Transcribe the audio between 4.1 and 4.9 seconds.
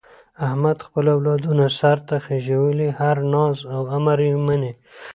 یې مني.